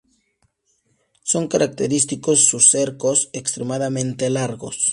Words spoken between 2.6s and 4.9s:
cercos extremadamente largos.